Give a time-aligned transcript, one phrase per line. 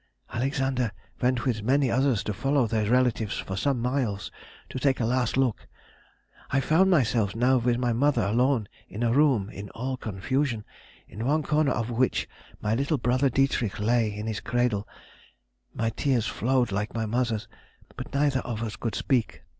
[0.33, 4.31] Alexander went with many others to follow their relatives for some miles
[4.67, 5.67] to take a last look.
[6.49, 10.65] I found myself now with my mother alone in a room all in confusion,
[11.07, 12.27] in one corner of which
[12.59, 14.87] my little brother Dietrich lay in his cradle;
[15.71, 17.47] my tears flowed like my mother's,
[17.95, 19.43] but neither of us could speak.